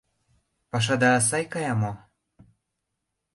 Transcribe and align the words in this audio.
Пашада 0.71 1.11
сай 1.27 1.45
кая 1.53 1.73
мо? 1.81 1.91